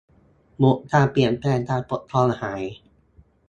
[0.57, 0.77] หมุด
[1.11, 2.63] เปลี่ยนแปลงการปกครองหาย